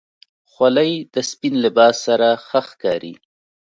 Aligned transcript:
خولۍ 0.51 0.91
د 1.13 1.15
سپین 1.29 1.53
لباس 1.65 1.95
سره 2.07 2.27
ښه 2.47 2.61
ښکاري. 2.69 3.13